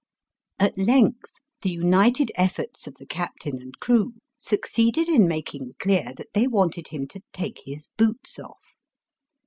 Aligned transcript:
At 0.57 0.79
length 0.79 1.29
the 1.61 1.69
united 1.69 2.31
efforts 2.33 2.87
of 2.87 2.95
the 2.95 3.05
captain 3.05 3.61
and 3.61 3.79
crew 3.79 4.13
succeeded 4.39 5.07
in 5.07 5.27
making 5.27 5.75
clear 5.77 6.11
that 6.17 6.33
they 6.33 6.47
wanted 6.47 6.87
him 6.87 7.07
to 7.09 7.21
take 7.33 7.59
his 7.65 7.89
boots 7.97 8.39
off. 8.39 8.77